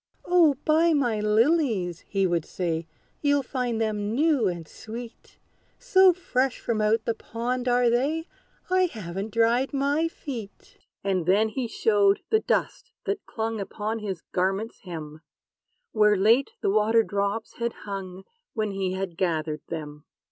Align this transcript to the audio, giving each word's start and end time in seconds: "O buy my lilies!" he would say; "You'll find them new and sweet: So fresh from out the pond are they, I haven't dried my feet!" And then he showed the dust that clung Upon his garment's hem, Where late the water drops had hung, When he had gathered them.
"O 0.25 0.55
buy 0.65 0.93
my 0.93 1.19
lilies!" 1.19 1.99
he 2.07 2.25
would 2.25 2.43
say; 2.43 2.87
"You'll 3.21 3.43
find 3.43 3.79
them 3.79 4.15
new 4.15 4.47
and 4.47 4.67
sweet: 4.67 5.37
So 5.77 6.11
fresh 6.11 6.59
from 6.59 6.81
out 6.81 7.05
the 7.05 7.13
pond 7.13 7.67
are 7.67 7.87
they, 7.87 8.25
I 8.71 8.85
haven't 8.87 9.29
dried 9.31 9.73
my 9.75 10.07
feet!" 10.07 10.79
And 11.03 11.27
then 11.27 11.49
he 11.49 11.67
showed 11.67 12.21
the 12.31 12.39
dust 12.39 12.91
that 13.05 13.27
clung 13.27 13.59
Upon 13.59 13.99
his 13.99 14.23
garment's 14.31 14.79
hem, 14.79 15.21
Where 15.91 16.17
late 16.17 16.49
the 16.61 16.71
water 16.71 17.03
drops 17.03 17.57
had 17.59 17.73
hung, 17.85 18.23
When 18.55 18.71
he 18.71 18.93
had 18.93 19.17
gathered 19.17 19.61
them. 19.67 20.05